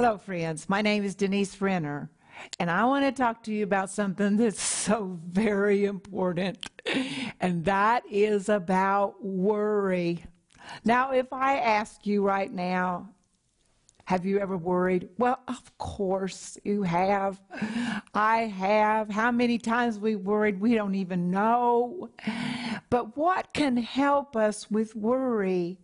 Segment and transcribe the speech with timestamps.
[0.00, 0.68] Hello, friends.
[0.68, 2.08] My name is Denise Renner,
[2.60, 6.64] and I want to talk to you about something that's so very important,
[7.40, 10.24] and that is about worry.
[10.84, 13.08] Now, if I ask you right now,
[14.04, 15.08] have you ever worried?
[15.18, 17.42] Well, of course you have.
[18.14, 19.10] I have.
[19.10, 22.08] How many times we worried, we don't even know.
[22.88, 25.80] But what can help us with worry?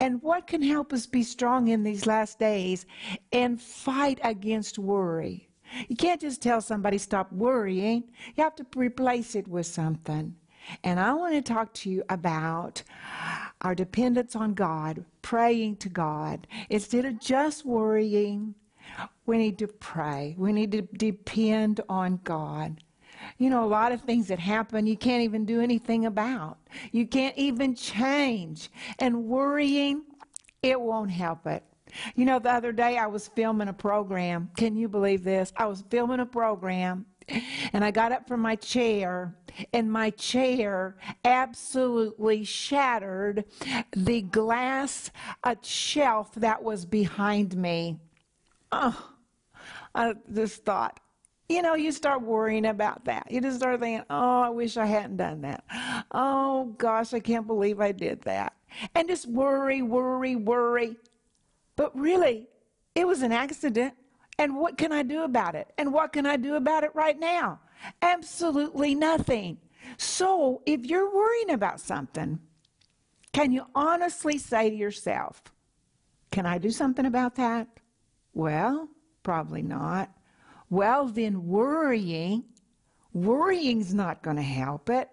[0.00, 2.86] And what can help us be strong in these last days
[3.32, 5.48] and fight against worry?
[5.88, 8.04] You can't just tell somebody stop worrying.
[8.36, 10.34] You have to replace it with something.
[10.84, 12.82] And I want to talk to you about
[13.62, 16.46] our dependence on God, praying to God.
[16.68, 18.54] Instead of just worrying,
[19.26, 20.34] we need to pray.
[20.38, 22.82] We need to depend on God.
[23.36, 26.58] You know, a lot of things that happen you can't even do anything about.
[26.92, 28.70] You can't even change.
[28.98, 30.02] And worrying,
[30.62, 31.62] it won't help it.
[32.14, 34.50] You know, the other day I was filming a program.
[34.56, 35.52] Can you believe this?
[35.56, 37.06] I was filming a program
[37.72, 39.36] and I got up from my chair,
[39.74, 43.44] and my chair absolutely shattered
[43.94, 45.10] the glass
[45.62, 47.98] shelf that was behind me.
[48.72, 49.10] Oh,
[49.94, 51.00] I just thought,
[51.48, 53.30] you know, you start worrying about that.
[53.30, 55.64] You just start thinking, oh, I wish I hadn't done that.
[56.12, 58.54] Oh, gosh, I can't believe I did that.
[58.94, 60.96] And just worry, worry, worry.
[61.76, 62.48] But really,
[62.94, 63.94] it was an accident.
[64.38, 65.72] And what can I do about it?
[65.78, 67.60] And what can I do about it right now?
[68.02, 69.58] Absolutely nothing.
[69.96, 72.38] So if you're worrying about something,
[73.32, 75.42] can you honestly say to yourself,
[76.30, 77.68] Can I do something about that?
[78.34, 78.88] Well,
[79.22, 80.10] probably not.
[80.70, 82.44] Well, then worrying,
[83.12, 85.08] worrying's not going to help it,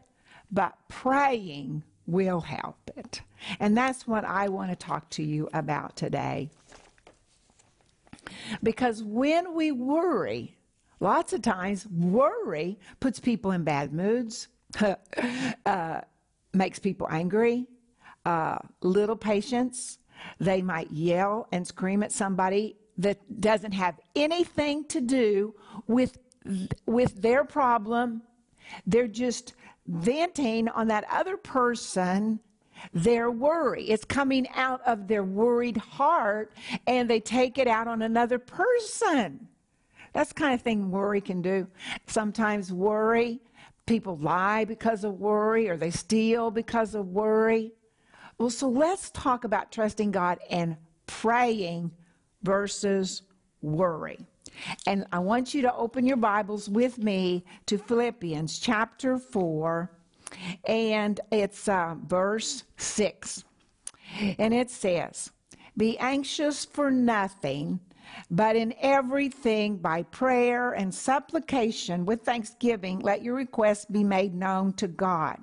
[0.52, 3.22] but praying will help it.
[3.60, 6.50] And that's what I want to talk to you about today.
[8.62, 10.58] Because when we worry,
[11.00, 14.48] lots of times worry puts people in bad moods,
[15.66, 16.02] uh,
[16.54, 17.68] makes people angry,
[18.26, 20.00] uh, little patience.
[20.40, 25.56] They might yell and scream at somebody that doesn't have anything to do
[25.88, 26.18] with
[26.86, 28.22] with their problem.
[28.86, 29.54] They're just
[29.88, 32.40] venting on that other person
[32.94, 33.86] their worry.
[33.86, 36.54] It's coming out of their worried heart
[36.88, 39.48] and they take it out on another person.
[40.14, 41.68] That's kind of thing worry can do.
[42.08, 43.40] Sometimes worry,
[43.86, 47.74] people lie because of worry or they steal because of worry.
[48.38, 50.78] Well, so let's talk about trusting God and
[51.08, 51.92] praying
[52.46, 53.24] versus
[53.62, 54.20] worry.
[54.86, 59.92] And I want you to open your Bibles with me to Philippians chapter 4
[60.66, 63.44] and it's uh, verse 6.
[64.40, 65.32] And it says,
[65.76, 67.80] Be anxious for nothing,
[68.30, 74.74] but in everything by prayer and supplication with thanksgiving, let your requests be made known
[74.74, 75.38] to God.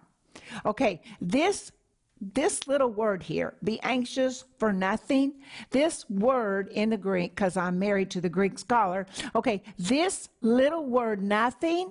[0.65, 1.73] Okay, this
[2.23, 5.35] this little word here, be anxious for nothing,
[5.71, 10.87] this word in the Greek, because I'm married to the Greek scholar, okay, this little
[10.87, 11.91] word nothing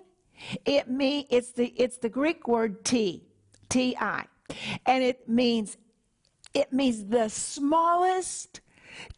[0.65, 3.23] it me it's the it's the Greek word T,
[3.69, 4.25] T I,
[4.85, 5.77] and it means
[6.53, 8.61] it means the smallest,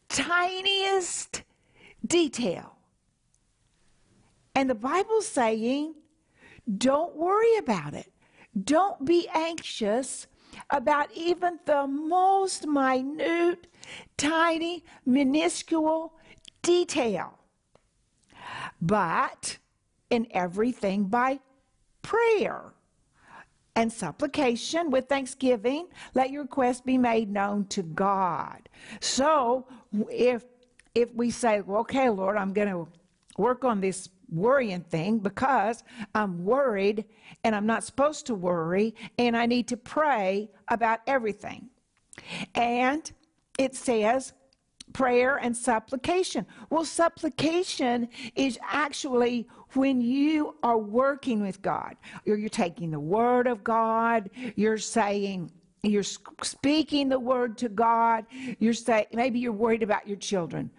[0.10, 1.44] tiniest
[2.06, 2.76] detail.
[4.56, 5.96] And the Bible's saying,
[6.78, 8.12] don't worry about it.
[8.64, 10.28] Don't be anxious
[10.70, 13.68] about even the most minute,
[14.18, 16.14] tiny, minuscule
[16.62, 17.40] detail.
[18.82, 19.58] But
[20.10, 21.40] in everything by
[22.02, 22.74] prayer
[23.76, 28.70] and supplication with thanksgiving let your request be made known to god
[29.00, 29.66] so
[30.12, 30.44] if
[30.94, 32.88] if we say well, okay lord i'm going to
[33.38, 35.84] work on this worrying thing because
[36.16, 37.06] i'm worried
[37.44, 41.70] and i'm not supposed to worry and i need to pray about everything
[42.56, 43.12] and
[43.58, 44.34] it says
[44.94, 46.46] prayer and supplication.
[46.70, 51.96] Well, supplication is actually when you are working with God.
[52.26, 55.52] You're, you're taking the word of God, you're saying,
[55.84, 58.26] you're speaking the word to God.
[58.60, 60.72] You're saying, maybe you're worried about your children.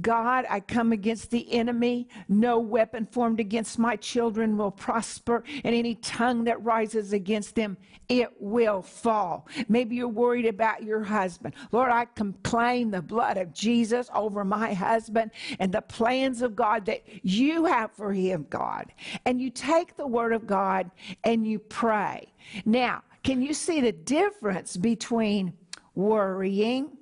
[0.00, 2.08] God, I come against the enemy.
[2.28, 7.76] No weapon formed against my children will prosper, and any tongue that rises against them,
[8.08, 9.46] it will fall.
[9.68, 11.54] Maybe you're worried about your husband.
[11.70, 12.06] Lord, I
[12.42, 15.30] claim the blood of Jesus over my husband
[15.60, 18.92] and the plans of God that you have for him, God.
[19.24, 20.90] And you take the word of God
[21.22, 22.32] and you pray.
[22.64, 25.52] Now, can you see the difference between
[25.94, 26.96] worrying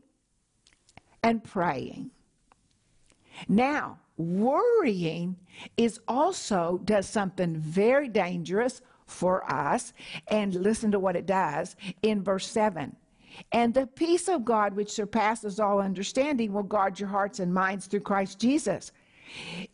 [1.22, 2.10] and praying?
[3.48, 5.36] Now, worrying
[5.76, 9.92] is also does something very dangerous for us.
[10.26, 12.96] And listen to what it does in verse 7.
[13.52, 17.86] And the peace of God, which surpasses all understanding, will guard your hearts and minds
[17.86, 18.90] through Christ Jesus.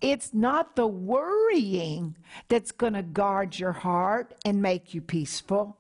[0.03, 2.15] It's not the worrying
[2.49, 5.79] that's going to guard your heart and make you peaceful.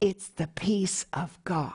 [0.00, 1.72] It's the peace of God.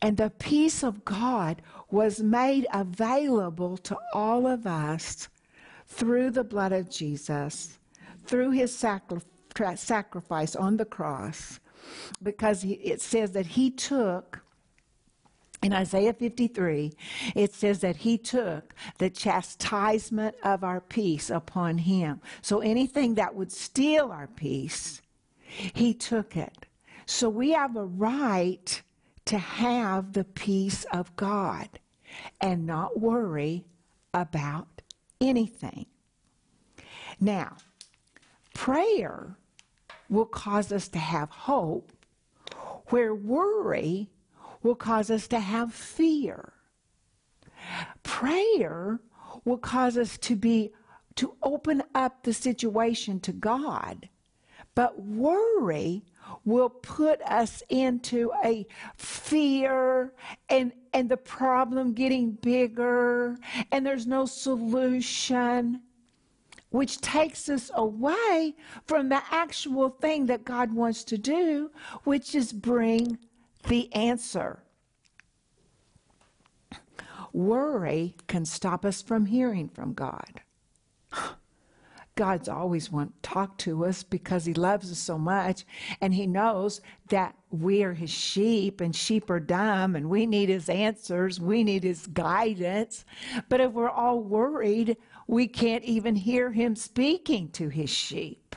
[0.00, 5.28] And the peace of God was made available to all of us
[5.86, 7.78] through the blood of Jesus,
[8.24, 9.20] through his sacri-
[9.76, 11.58] sacrifice on the cross,
[12.22, 14.42] because it says that he took.
[15.60, 16.92] In Isaiah 53,
[17.34, 22.20] it says that he took the chastisement of our peace upon him.
[22.42, 25.02] So anything that would steal our peace,
[25.48, 26.66] he took it.
[27.06, 28.82] So we have a right
[29.26, 31.68] to have the peace of God
[32.40, 33.64] and not worry
[34.14, 34.82] about
[35.20, 35.86] anything.
[37.20, 37.56] Now,
[38.54, 39.36] prayer
[40.08, 41.92] will cause us to have hope,
[42.86, 44.10] where worry
[44.62, 46.52] will cause us to have fear.
[48.02, 49.00] Prayer
[49.44, 50.72] will cause us to be
[51.16, 54.08] to open up the situation to God.
[54.78, 56.04] But worry
[56.44, 58.64] will put us into a
[58.94, 60.12] fear
[60.48, 63.36] and and the problem getting bigger
[63.72, 65.82] and there's no solution
[66.70, 68.54] which takes us away
[68.86, 71.72] from the actual thing that God wants to do
[72.04, 73.18] which is bring
[73.66, 74.62] the answer.
[77.32, 80.42] Worry can stop us from hearing from God
[82.18, 85.64] God's always want to talk to us because he loves us so much
[86.00, 86.80] and he knows
[87.10, 91.62] that we are his sheep and sheep are dumb and we need his answers, we
[91.62, 93.04] need his guidance.
[93.48, 94.96] But if we're all worried,
[95.28, 98.56] we can't even hear him speaking to his sheep.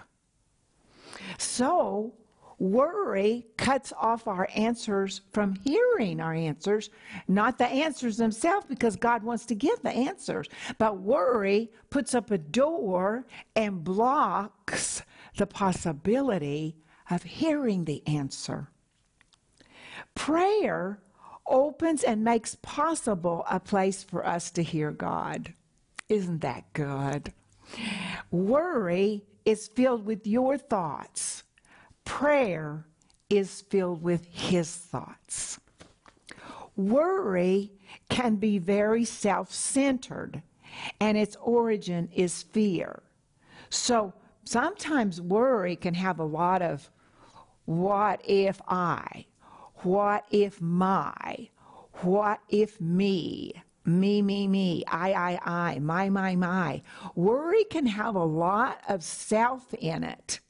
[1.37, 2.15] So,
[2.61, 6.91] Worry cuts off our answers from hearing our answers,
[7.27, 10.47] not the answers themselves, because God wants to give the answers.
[10.77, 13.25] But worry puts up a door
[13.55, 15.01] and blocks
[15.37, 16.75] the possibility
[17.09, 18.67] of hearing the answer.
[20.13, 21.01] Prayer
[21.47, 25.55] opens and makes possible a place for us to hear God.
[26.09, 27.33] Isn't that good?
[28.29, 31.41] Worry is filled with your thoughts
[32.11, 32.85] Prayer
[33.29, 35.61] is filled with His thoughts.
[36.75, 37.71] Worry
[38.09, 40.43] can be very self centered,
[40.99, 43.01] and its origin is fear.
[43.69, 44.13] So
[44.43, 46.91] sometimes worry can have a lot of
[47.63, 49.25] what if I,
[49.77, 51.47] what if my,
[52.01, 53.53] what if me,
[53.85, 56.81] me, me, me, I, I, I, my, my, my.
[57.15, 60.41] Worry can have a lot of self in it.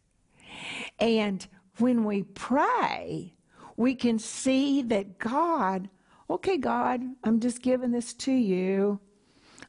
[0.99, 1.45] And
[1.77, 3.33] when we pray,
[3.77, 5.89] we can see that God,
[6.29, 8.99] okay, God, I'm just giving this to you.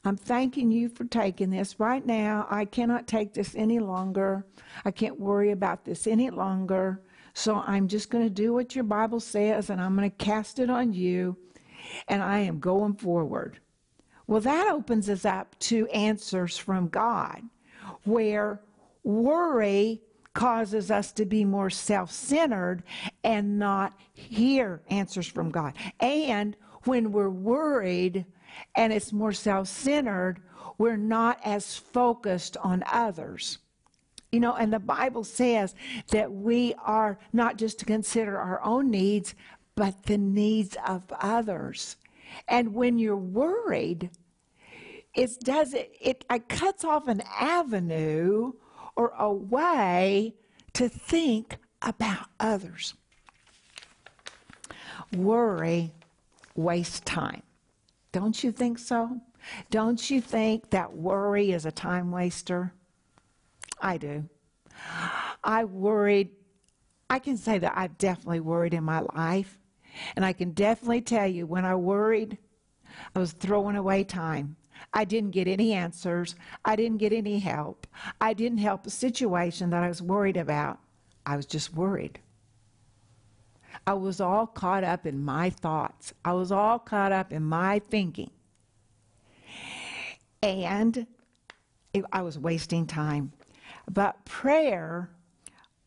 [0.05, 1.79] I'm thanking you for taking this.
[1.79, 4.47] Right now, I cannot take this any longer.
[4.85, 7.01] I can't worry about this any longer.
[7.35, 10.59] So I'm just going to do what your Bible says and I'm going to cast
[10.59, 11.37] it on you
[12.09, 13.59] and I am going forward.
[14.27, 17.43] Well, that opens us up to answers from God
[18.05, 18.61] where
[19.03, 20.03] worry
[20.35, 22.83] causes us to be more self centered
[23.23, 25.75] and not hear answers from God.
[26.01, 28.25] And when we're worried
[28.75, 30.41] and it's more self centered,
[30.79, 33.59] we're not as focused on others.
[34.31, 35.75] You know, and the Bible says
[36.09, 39.35] that we are not just to consider our own needs,
[39.75, 41.97] but the needs of others.
[42.49, 44.11] And when you're worried,
[45.15, 48.53] it does it, it, it cuts off an avenue
[48.97, 50.35] or a way
[50.75, 52.95] to think about others.
[55.17, 55.93] Worry
[56.55, 57.43] wastes time.
[58.13, 59.21] Don't you think so?
[59.71, 62.73] Don't you think that worry is a time waster?
[63.81, 64.29] I do.
[65.43, 66.31] I worried,
[67.11, 69.59] I can say that I've definitely worried in my life.
[70.17, 72.39] And I can definitely tell you when I worried,
[73.15, 74.57] I was throwing away time.
[74.93, 76.35] I didn't get any answers.
[76.65, 77.87] I didn't get any help.
[78.21, 80.79] I didn't help a situation that I was worried about.
[81.25, 82.19] I was just worried.
[83.87, 86.13] I was all caught up in my thoughts.
[86.25, 88.31] I was all caught up in my thinking.
[90.43, 91.07] And
[91.93, 93.33] it, I was wasting time.
[93.91, 95.11] But prayer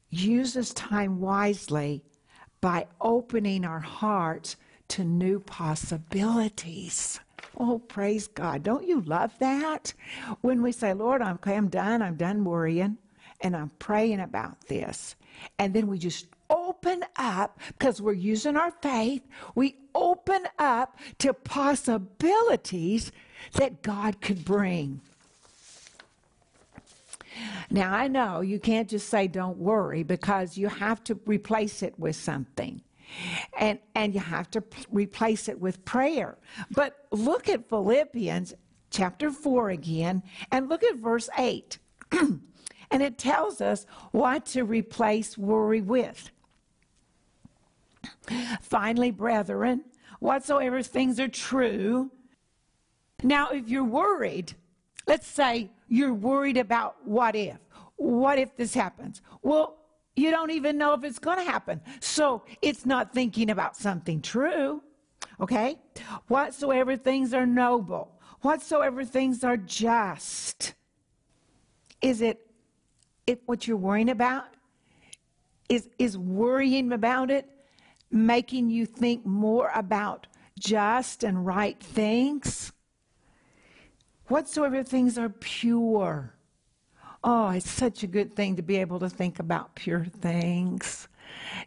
[0.09, 2.03] uses time wisely
[2.61, 4.55] by opening our hearts
[4.89, 7.19] to new possibilities.
[7.57, 8.63] Oh, praise God.
[8.63, 9.93] Don't you love that?
[10.41, 12.97] When we say, Lord, I'm, I'm done, I'm done worrying,
[13.41, 15.15] and I'm praying about this.
[15.57, 19.23] And then we just open up, because we're using our faith,
[19.55, 23.11] we open up to possibilities
[23.53, 25.01] that God could bring.
[27.69, 31.97] Now, I know you can't just say don't worry because you have to replace it
[31.97, 32.81] with something.
[33.59, 36.37] And, and you have to replace it with prayer.
[36.71, 38.53] But look at Philippians
[38.89, 41.77] chapter 4 again and look at verse 8.
[42.11, 42.41] and
[42.91, 46.31] it tells us what to replace worry with.
[48.61, 49.83] Finally, brethren,
[50.19, 52.11] whatsoever things are true.
[53.23, 54.53] Now, if you're worried,
[55.07, 57.57] let's say you're worried about what if.
[57.97, 59.21] What if this happens?
[59.41, 59.77] Well,
[60.15, 61.81] you don't even know if it's going to happen.
[61.99, 64.81] So it's not thinking about something true.
[65.39, 65.77] Okay?
[66.27, 70.73] Whatsoever things are noble, whatsoever things are just.
[72.01, 72.41] Is it,
[73.45, 74.45] what you're worrying about?
[75.67, 77.49] Is, is worrying about it
[78.11, 80.27] making you think more about
[80.59, 82.71] just and right things?
[84.27, 86.34] Whatsoever things are pure.
[87.27, 91.07] Oh, it's such a good thing to be able to think about pure things.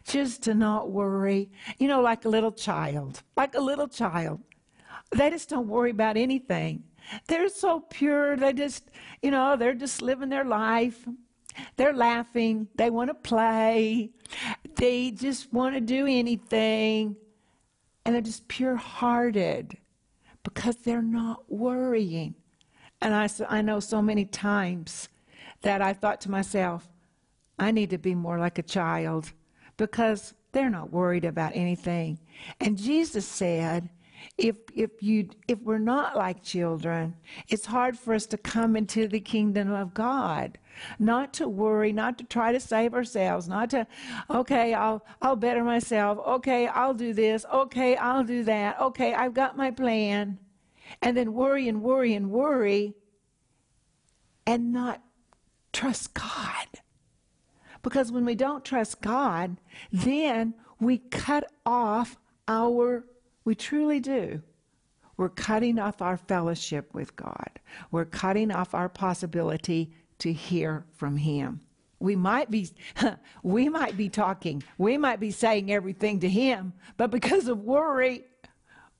[0.05, 1.51] Just to not worry.
[1.79, 4.39] You know, like a little child, like a little child.
[5.11, 6.83] They just don't worry about anything.
[7.27, 8.37] They're so pure.
[8.37, 8.89] They just,
[9.21, 11.05] you know, they're just living their life.
[11.75, 12.69] They're laughing.
[12.75, 14.11] They want to play.
[14.75, 17.17] They just want to do anything.
[18.05, 19.77] And they're just pure hearted
[20.41, 22.35] because they're not worrying.
[23.01, 25.09] And I, I know so many times
[25.61, 26.87] that I thought to myself,
[27.57, 29.31] I need to be more like a child
[29.77, 32.19] because they're not worried about anything.
[32.59, 33.89] And Jesus said,
[34.37, 37.15] if if you if we're not like children,
[37.47, 40.57] it's hard for us to come into the kingdom of God.
[40.97, 43.87] Not to worry, not to try to save ourselves, not to
[44.29, 46.19] okay, I'll I'll better myself.
[46.25, 47.45] Okay, I'll do this.
[47.53, 48.79] Okay, I'll do that.
[48.79, 50.39] Okay, I've got my plan.
[51.01, 52.95] And then worry and worry and worry
[54.47, 55.01] and not
[55.73, 56.67] trust God.
[57.81, 59.57] Because when we don't trust God,
[59.91, 63.05] then we cut off our,
[63.45, 64.41] we truly do.
[65.17, 67.59] We're cutting off our fellowship with God.
[67.91, 71.61] We're cutting off our possibility to hear from Him.
[71.99, 72.69] We might be,
[73.43, 78.23] we might be talking, we might be saying everything to Him, but because of worry,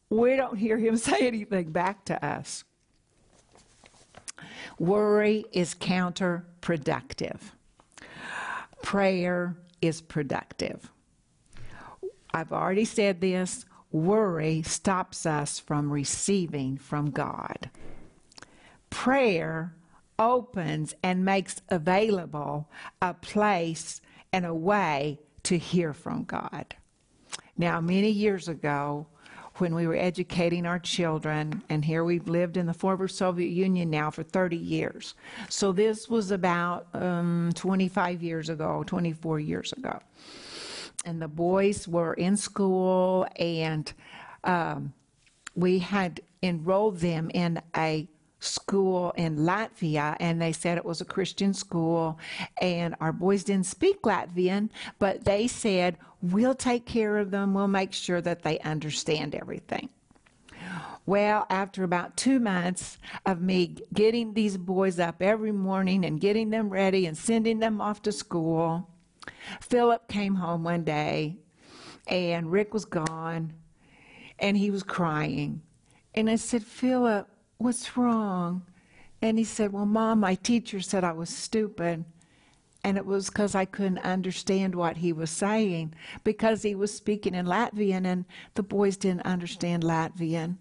[0.10, 2.66] we don't hear Him say anything back to us.
[4.78, 7.40] Worry is counterproductive.
[8.82, 10.90] Prayer is productive.
[12.34, 17.70] I've already said this worry stops us from receiving from God.
[18.90, 19.74] Prayer
[20.20, 22.70] opens and makes available
[23.02, 24.02] a place
[24.32, 26.76] and a way to hear from God.
[27.58, 29.08] Now, many years ago,
[29.60, 33.90] when we were educating our children, and here we've lived in the former Soviet Union
[33.90, 35.16] now for 30 years.
[35.50, 40.00] So this was about um, 25 years ago, 24 years ago.
[41.06, 43.92] And the boys were in school, and
[44.44, 44.94] um,
[45.56, 48.08] we had enrolled them in a
[48.40, 52.18] school in Latvia, and they said it was a Christian school.
[52.62, 57.70] And our boys didn't speak Latvian, but they said, We'll take care of them, we'll
[57.70, 59.90] make sure that they understand everything.
[61.06, 66.50] Well, after about two months of me getting these boys up every morning and getting
[66.50, 68.88] them ready and sending them off to school,
[69.62, 71.38] Philip came home one day
[72.08, 73.54] and Rick was gone
[74.38, 75.62] and he was crying.
[76.14, 77.28] And I said, Philip,
[77.62, 78.62] What's wrong?
[79.22, 82.06] And he said, Well, Mom, my teacher said I was stupid.
[82.86, 87.36] And it was because I couldn't understand what he was saying because he was speaking
[87.36, 88.24] in Latvian and
[88.54, 90.56] the boys didn't understand Latvian.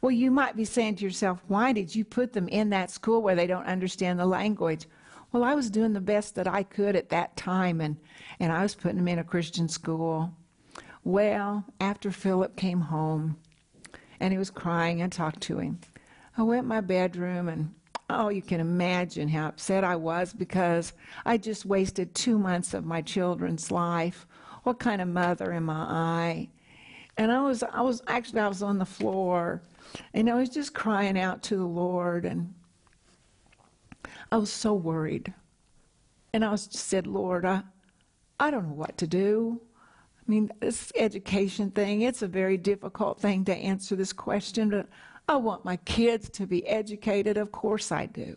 [0.00, 3.20] Well, you might be saying to yourself, why did you put them in that school
[3.20, 4.86] where they don't understand the language?
[5.30, 7.98] Well, I was doing the best that I could at that time and,
[8.40, 10.32] and I was putting them in a Christian school.
[11.04, 13.36] Well, after Philip came home
[14.18, 15.80] and he was crying, I talked to him.
[16.36, 17.74] I went in my bedroom and
[18.10, 20.92] oh, you can imagine how upset I was because
[21.24, 24.26] I just wasted two months of my children's life.
[24.64, 26.48] What kind of mother am I?
[27.16, 29.62] And I was, I was actually, I was on the floor,
[30.12, 32.52] and I was just crying out to the Lord, and
[34.32, 35.32] I was so worried.
[36.32, 37.62] And I was just said, Lord, I,
[38.40, 39.60] I don't know what to do.
[40.26, 44.88] I mean, this education thing, it's a very difficult thing to answer this question, but
[45.28, 47.36] I want my kids to be educated.
[47.36, 48.36] Of course I do.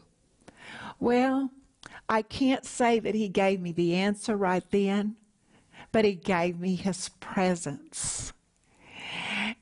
[0.99, 1.51] Well,
[2.09, 5.15] I can't say that he gave me the answer right then,
[5.91, 8.33] but he gave me his presence.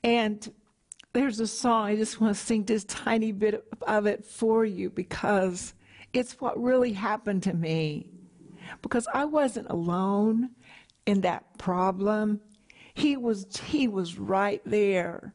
[0.04, 0.52] And
[1.14, 4.90] there's a song, I just want to sing a tiny bit of it for you
[4.90, 5.74] because
[6.14, 8.10] it's what really happened to me.
[8.82, 10.52] Because I wasn't alone
[11.06, 12.42] in that problem.
[12.94, 15.34] He was he was right there.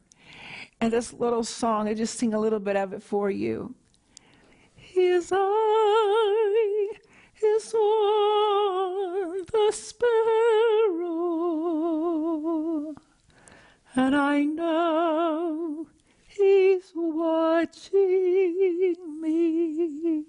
[0.81, 3.75] And this little song, I just sing a little bit of it for you.
[4.75, 6.87] His eye
[7.39, 10.07] is on the sparrow,
[13.95, 15.85] and I know
[16.27, 18.01] he's watching
[19.21, 20.25] me.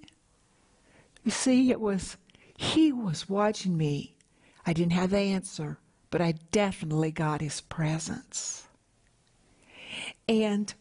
[1.25, 2.19] You see, it was,
[2.57, 4.17] he was watching me.
[4.67, 5.79] I didn't have the answer,
[6.11, 8.69] but I definitely got his presence.
[10.29, 10.73] And,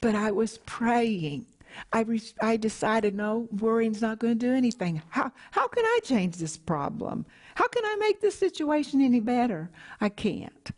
[0.00, 1.46] but I was praying.
[1.92, 5.02] I, re- I decided, no, worrying's not going to do anything.
[5.10, 7.26] How, how can I change this problem?
[7.54, 9.70] How can I make this situation any better?
[10.00, 10.70] I can't.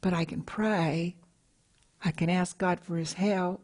[0.00, 1.16] But I can pray.
[2.04, 3.62] I can ask God for his help.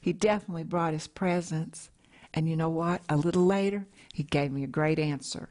[0.00, 1.90] He definitely brought his presence.
[2.34, 3.00] And you know what?
[3.08, 5.48] A little later, he gave me a great answer.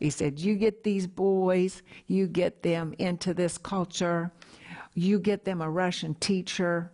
[0.00, 4.30] He said, You get these boys, you get them into this culture,
[4.98, 6.90] you get them a Russian teacher.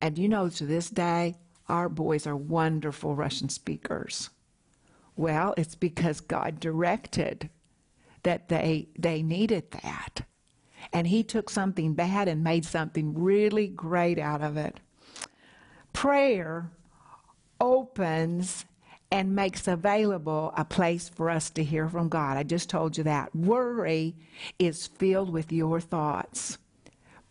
[0.00, 1.36] And you know, to this day,
[1.68, 4.30] our boys are wonderful Russian speakers.
[5.16, 7.50] Well, it's because God directed
[8.22, 10.26] that they, they needed that.
[10.92, 14.80] And He took something bad and made something really great out of it.
[15.92, 16.70] Prayer
[17.60, 18.64] opens
[19.10, 22.36] and makes available a place for us to hear from God.
[22.36, 23.34] I just told you that.
[23.34, 24.16] Worry
[24.58, 26.58] is filled with your thoughts,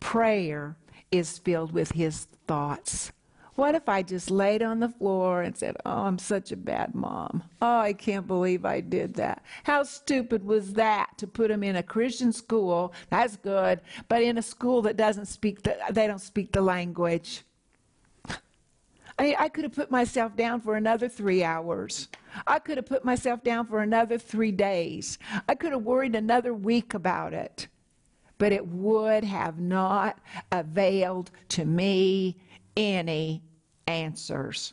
[0.04, 0.76] prayer
[1.10, 3.10] is filled with His thoughts.
[3.54, 6.94] What if I just laid on the floor and said, Oh, I'm such a bad
[6.94, 7.42] mom.
[7.62, 9.42] Oh, I can't believe I did that.
[9.62, 12.92] How stupid was that to put him in a Christian school?
[13.08, 17.42] That's good, but in a school that doesn't speak the, they don't speak the language.
[19.18, 22.08] I mean, I could have put myself down for another three hours.
[22.46, 25.18] I could have put myself down for another three days.
[25.48, 27.68] I could have worried another week about it.
[28.38, 30.18] But it would have not
[30.50, 32.36] availed to me
[32.76, 33.42] any
[33.86, 34.72] answers.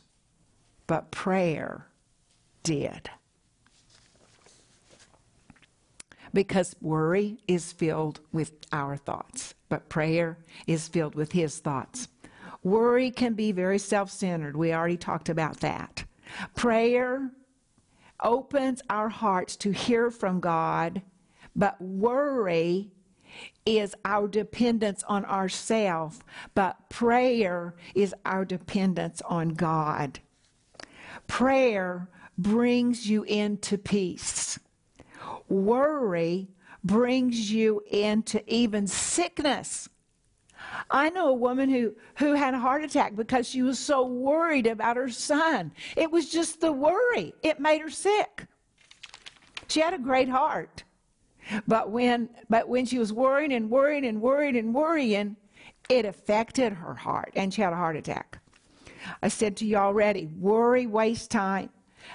[0.86, 1.86] But prayer
[2.62, 3.10] did.
[6.34, 12.08] Because worry is filled with our thoughts, but prayer is filled with His thoughts.
[12.62, 14.56] Worry can be very self centered.
[14.56, 16.04] We already talked about that.
[16.54, 17.30] Prayer
[18.22, 21.02] opens our hearts to hear from God,
[21.56, 22.91] but worry
[23.64, 26.20] is our dependence on ourselves,
[26.54, 30.20] but prayer is our dependence on God.
[31.26, 34.58] Prayer brings you into peace.
[35.48, 36.48] Worry
[36.84, 39.88] brings you into even sickness.
[40.90, 44.66] I know a woman who, who had a heart attack because she was so worried
[44.66, 45.72] about her son.
[45.96, 48.46] It was just the worry, it made her sick.
[49.68, 50.84] She had a great heart.
[51.66, 55.36] But when, but when she was worrying and worrying and worrying and worrying,
[55.88, 58.38] it affected her heart and she had a heart attack.
[59.22, 61.70] I said to you already worry wastes time,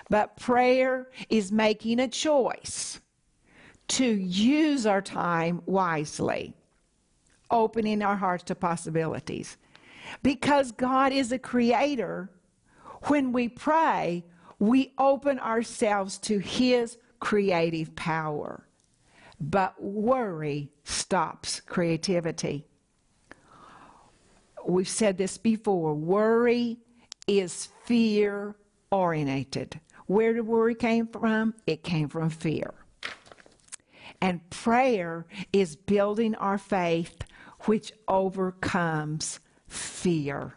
[0.09, 2.99] but prayer is making a choice
[3.89, 6.53] to use our time wisely
[7.51, 9.57] opening our hearts to possibilities.
[10.23, 12.29] Because God is a creator,
[13.03, 14.25] when we pray,
[14.59, 18.66] we open ourselves to His creative power.
[19.39, 22.65] But worry stops creativity.
[24.65, 26.77] We've said this before worry
[27.27, 28.55] is fear
[28.91, 29.79] oriented.
[30.07, 31.53] Where did worry came from?
[31.65, 32.73] It came from fear.
[34.21, 37.23] And prayer is building our faith
[37.61, 40.55] which overcomes fear.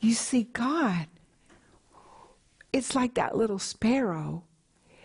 [0.00, 1.06] You see, God,
[2.72, 4.44] it's like that little sparrow.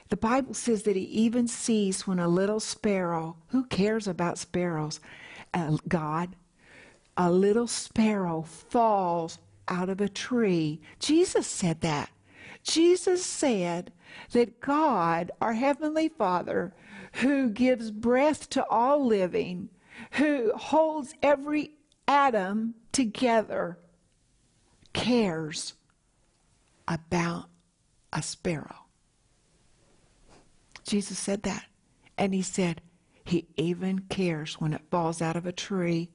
[0.10, 5.00] The Bible says that He even sees when a little sparrow, who cares about sparrows?
[5.54, 6.36] Uh, God,
[7.16, 10.82] a little sparrow falls out of a tree.
[11.00, 12.10] Jesus said that.
[12.64, 13.92] Jesus said
[14.32, 16.74] that God, our Heavenly Father,
[17.14, 19.70] who gives breath to all living,
[20.12, 21.72] who holds every
[22.08, 23.78] atom together,
[24.94, 25.74] cares
[26.88, 27.46] about
[28.12, 28.79] a sparrow.
[30.90, 31.66] Jesus said that.
[32.18, 32.82] And he said,
[33.24, 36.10] He even cares when it falls out of a tree.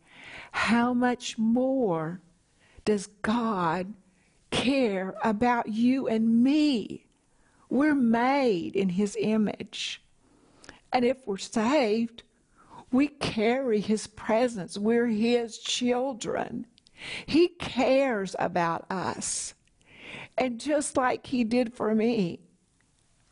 [0.51, 2.21] How much more
[2.85, 3.95] does God
[4.51, 7.07] care about you and me?
[7.71, 10.03] We're made in His image.
[10.93, 12.25] And if we're saved,
[12.91, 14.77] we carry His presence.
[14.77, 16.67] We're His children.
[17.27, 19.55] He cares about us.
[20.37, 22.41] And just like He did for me,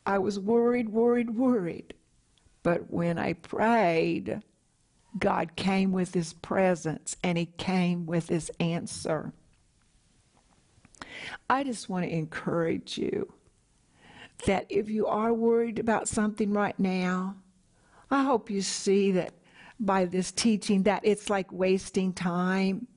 [0.05, 1.93] I was worried, worried, worried.
[2.61, 4.41] But when I prayed,
[5.17, 9.33] God came with His presence and He came with His answer.
[11.49, 13.33] I just want to encourage you
[14.45, 17.35] that if you are worried about something right now,
[18.09, 19.33] I hope you see that
[19.79, 22.87] by this teaching that it's like wasting time.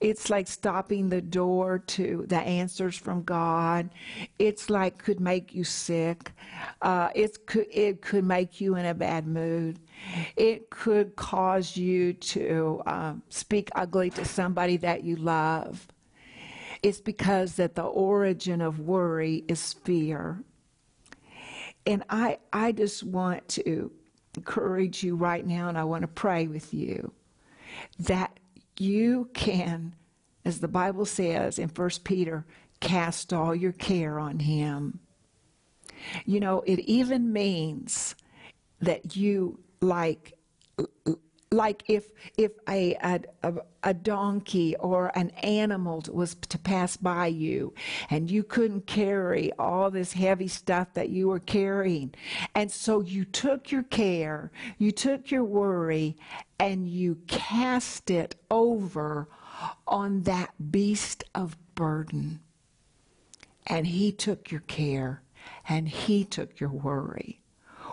[0.00, 3.90] It's like stopping the door to the answers from God.
[4.38, 6.32] It's like could make you sick.
[6.82, 9.78] Uh, it could it could make you in a bad mood.
[10.36, 15.86] It could cause you to um, speak ugly to somebody that you love.
[16.82, 20.42] It's because that the origin of worry is fear.
[21.86, 23.90] And I I just want to
[24.36, 27.12] encourage you right now, and I want to pray with you
[27.98, 28.39] that
[28.80, 29.94] you can,
[30.44, 32.46] as the Bible says in 1 Peter,
[32.80, 35.00] cast all your care on Him.
[36.24, 38.14] You know, it even means
[38.80, 40.32] that you, like,
[41.52, 42.94] like if if a,
[43.42, 47.74] a a donkey or an animal was to pass by you
[48.08, 52.14] and you couldn't carry all this heavy stuff that you were carrying.
[52.54, 56.16] And so you took your care you took your worry
[56.60, 59.26] and you cast it over
[59.88, 62.38] on that beast of burden.
[63.66, 65.22] And he took your care
[65.68, 67.40] and he took your worry.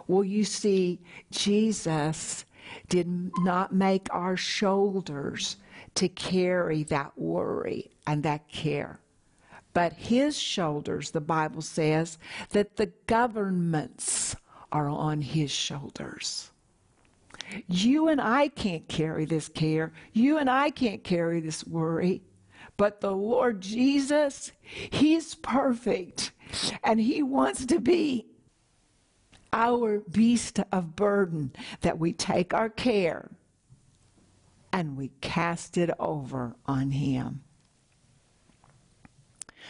[0.05, 2.45] Well you see jesus
[2.89, 3.07] did
[3.39, 5.57] not make our shoulders
[5.95, 8.99] to carry that worry and that care.
[9.73, 12.17] But his shoulders, the Bible says,
[12.49, 14.35] that the governments
[14.71, 16.51] are on his shoulders.
[17.67, 19.93] You and I can't carry this care.
[20.13, 22.21] You and I can't carry this worry.
[22.75, 26.31] But the Lord Jesus, He's perfect
[26.83, 28.27] and He wants to be
[29.53, 33.29] our beast of burden that we take our care
[34.71, 37.41] and we cast it over on Him.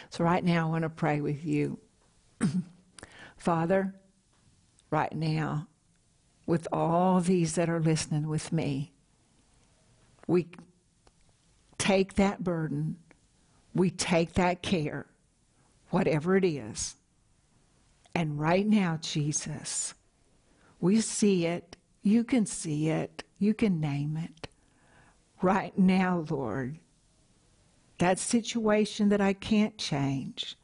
[0.09, 1.79] So, right now, I want to pray with you.
[3.37, 3.95] Father,
[4.89, 5.67] right now,
[6.45, 8.93] with all these that are listening with me,
[10.27, 10.47] we
[11.77, 12.97] take that burden,
[13.73, 15.07] we take that care,
[15.89, 16.95] whatever it is,
[18.17, 19.93] and right now, Jesus,
[20.80, 21.77] we see it.
[22.01, 23.23] You can see it.
[23.38, 24.47] You can name it.
[25.39, 26.80] Right now, Lord,
[27.99, 30.58] that situation that I can't change,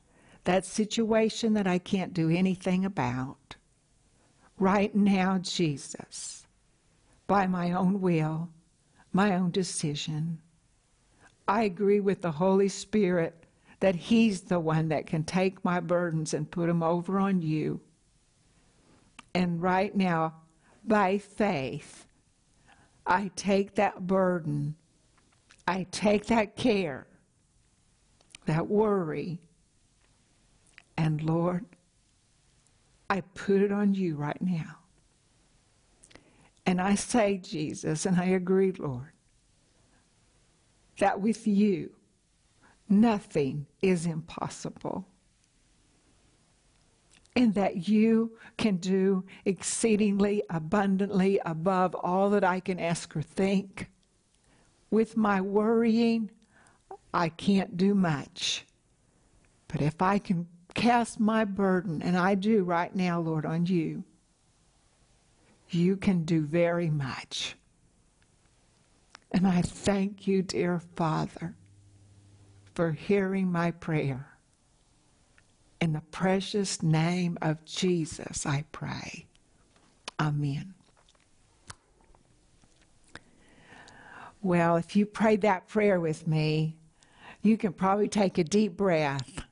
[0.46, 3.56] that situation that I can't do anything about.
[4.58, 6.48] Right now, Jesus,
[7.28, 8.50] by my own will,
[9.12, 10.39] my own decision,
[11.48, 13.43] I agree with the Holy Spirit
[13.84, 17.82] that He's the one that can take my burdens and put them over on you.
[19.36, 20.36] And right now,
[20.86, 22.06] by faith,
[23.06, 24.76] I take that burden,
[25.67, 27.08] I take that care,
[28.46, 29.41] that worry,
[30.96, 31.65] and Lord,
[33.10, 34.78] I put it on you right now.
[36.65, 39.12] And I say, Jesus, and I agree, Lord,
[41.00, 41.89] that with you,
[42.89, 45.08] Nothing is impossible.
[47.36, 53.89] And that you can do exceedingly abundantly above all that I can ask or think.
[54.91, 56.30] With my worrying,
[57.13, 58.65] I can't do much.
[59.67, 64.04] But if I can cast my burden, and I do right now, Lord, on you,
[65.69, 67.56] you can do very much.
[69.32, 71.56] And I thank you, dear Father
[72.74, 74.28] for hearing my prayer.
[75.80, 79.26] In the precious name of Jesus, I pray.
[80.20, 80.74] Amen.
[84.42, 86.78] Well, if you prayed that prayer with me,
[87.42, 89.44] you can probably take a deep breath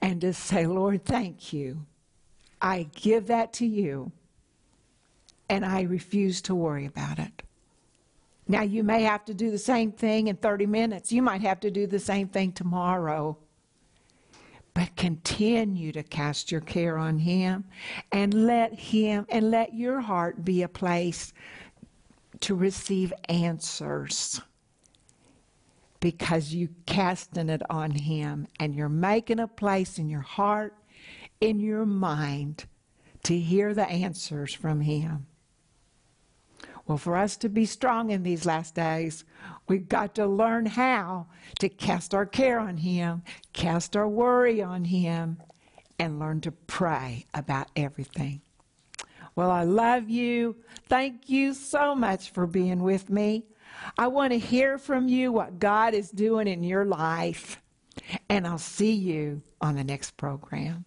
[0.00, 1.86] and just say, Lord, thank you.
[2.60, 4.12] I give that to you,
[5.48, 7.35] and I refuse to worry about it.
[8.48, 11.12] Now, you may have to do the same thing in 30 minutes.
[11.12, 13.38] You might have to do the same thing tomorrow.
[14.74, 17.64] But continue to cast your care on Him
[18.12, 21.32] and let Him and let your heart be a place
[22.40, 24.40] to receive answers.
[26.00, 30.74] because you casting it on him and you're making a place in your heart,
[31.40, 32.66] in your mind
[33.24, 35.26] to hear the answers from him.
[36.86, 39.24] Well, for us to be strong in these last days,
[39.68, 41.26] we've got to learn how
[41.58, 43.22] to cast our care on Him,
[43.52, 45.38] cast our worry on Him,
[45.98, 48.40] and learn to pray about everything.
[49.34, 50.56] Well, I love you.
[50.88, 53.44] Thank you so much for being with me.
[53.98, 57.60] I want to hear from you what God is doing in your life.
[58.30, 60.85] And I'll see you on the next program.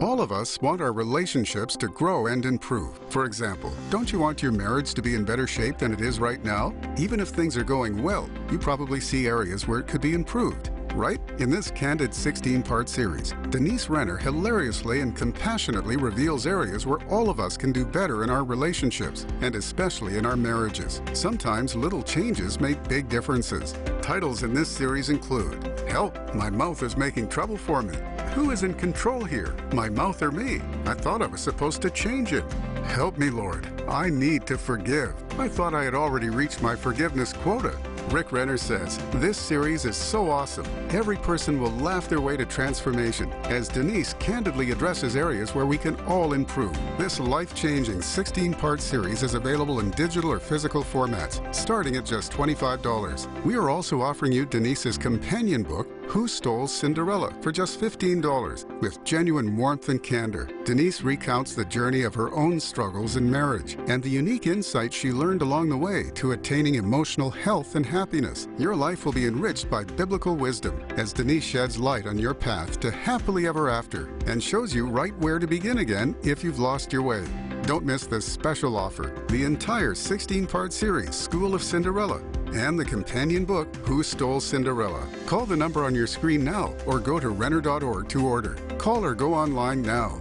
[0.00, 3.00] All of us want our relationships to grow and improve.
[3.10, 6.20] For example, don't you want your marriage to be in better shape than it is
[6.20, 6.72] right now?
[6.96, 10.70] Even if things are going well, you probably see areas where it could be improved
[10.94, 11.20] right?
[11.38, 17.30] In this candid 16 part series, Denise Renner hilariously and compassionately reveals areas where all
[17.30, 21.00] of us can do better in our relationships, and especially in our marriages.
[21.12, 23.74] Sometimes little changes make big differences.
[24.02, 27.96] Titles in this series include Help, My Mouth is Making Trouble for Me.
[28.34, 30.60] Who is in control here, my mouth or me?
[30.86, 32.44] I thought I was supposed to change it.
[32.84, 33.66] Help me, Lord.
[33.88, 35.14] I need to forgive.
[35.38, 37.76] I thought I had already reached my forgiveness quota.
[38.10, 40.66] Rick Renner says, This series is so awesome.
[40.90, 45.76] Every person will laugh their way to transformation as Denise candidly addresses areas where we
[45.76, 46.76] can all improve.
[46.96, 52.06] This life changing 16 part series is available in digital or physical formats, starting at
[52.06, 53.44] just $25.
[53.44, 59.04] We are also offering you Denise's companion book, who Stole Cinderella for just $15 with
[59.04, 60.48] genuine warmth and candor.
[60.64, 65.12] Denise recounts the journey of her own struggles in marriage and the unique insights she
[65.12, 68.48] learned along the way to attaining emotional health and happiness.
[68.58, 72.80] Your life will be enriched by biblical wisdom as Denise sheds light on your path
[72.80, 76.92] to happily ever after and shows you right where to begin again if you've lost
[76.92, 77.24] your way.
[77.62, 82.22] Don't miss this special offer the entire 16 part series, School of Cinderella,
[82.54, 85.06] and the companion book, Who Stole Cinderella.
[85.26, 88.56] Call the number on your screen now or go to Renner.org to order.
[88.78, 90.18] Call or go online now.